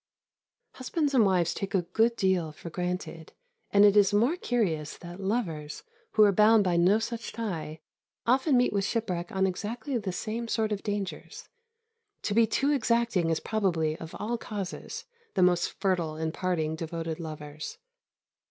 [0.73, 3.33] Husbands and wives take a good deal for granted,
[3.69, 7.81] and it is more curious that lovers, who are bound by no such tie,
[8.25, 11.49] often meet with shipwreck on exactly the same sort of dangers.
[12.23, 17.19] To be too exacting is probably, of all causes, the most fertile in parting devoted
[17.19, 17.77] lovers.